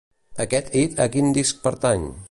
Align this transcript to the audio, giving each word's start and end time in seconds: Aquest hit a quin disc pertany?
Aquest 0.45 0.73
hit 0.79 1.03
a 1.05 1.07
quin 1.17 1.31
disc 1.39 1.61
pertany? 1.69 2.13